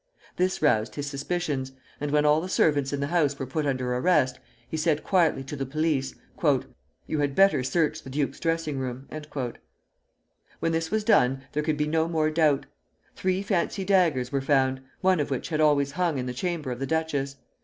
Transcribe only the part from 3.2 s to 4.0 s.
were put under